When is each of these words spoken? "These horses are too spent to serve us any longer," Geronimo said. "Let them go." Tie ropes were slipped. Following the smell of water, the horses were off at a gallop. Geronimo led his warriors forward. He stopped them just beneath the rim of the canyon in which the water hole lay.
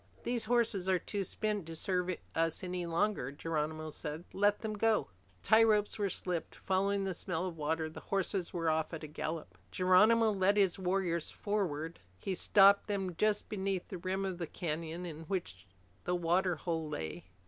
"These 0.23 0.45
horses 0.45 0.89
are 0.89 0.97
too 0.97 1.23
spent 1.23 1.67
to 1.67 1.75
serve 1.75 2.17
us 2.33 2.63
any 2.63 2.87
longer," 2.87 3.31
Geronimo 3.31 3.91
said. 3.91 4.23
"Let 4.33 4.61
them 4.61 4.73
go." 4.73 5.11
Tie 5.43 5.61
ropes 5.61 5.99
were 5.99 6.09
slipped. 6.09 6.55
Following 6.55 7.03
the 7.03 7.13
smell 7.13 7.45
of 7.45 7.55
water, 7.55 7.87
the 7.87 7.99
horses 7.99 8.51
were 8.51 8.67
off 8.67 8.95
at 8.95 9.03
a 9.03 9.07
gallop. 9.07 9.59
Geronimo 9.69 10.31
led 10.31 10.57
his 10.57 10.79
warriors 10.79 11.29
forward. 11.29 11.99
He 12.17 12.33
stopped 12.33 12.87
them 12.87 13.15
just 13.15 13.47
beneath 13.47 13.89
the 13.89 13.99
rim 13.99 14.25
of 14.25 14.39
the 14.39 14.47
canyon 14.47 15.05
in 15.05 15.25
which 15.25 15.67
the 16.05 16.15
water 16.15 16.55
hole 16.55 16.89
lay. 16.89 17.25